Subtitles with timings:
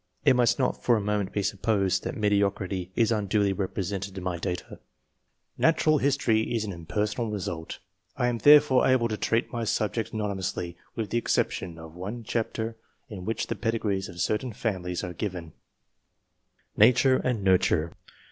[0.25, 4.39] It must not for a moment be supposed that mediocrity is unduly represented in my
[4.39, 4.79] data.
[5.59, 7.77] Natural history is an impersonal result;
[8.17, 12.23] I am therefore able to treat my subject anony mously, with the exception of one
[12.23, 12.77] chapter
[13.09, 15.53] in which the pedigrees of certain families are given.
[16.73, 16.99] 12 ENGLISH MEN OF SCIENCE.
[16.99, 17.13] [chap.
[17.21, 17.93] NATURE AND NURTURE.